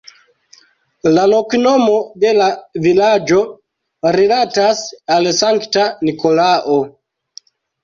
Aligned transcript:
La 1.17 1.25
loknomo 1.33 1.97
de 2.23 2.31
la 2.39 2.47
vilaĝo 2.87 3.43
rilatas 4.17 4.83
al 5.19 5.31
sankta 5.43 5.87
Nikolao. 6.11 6.83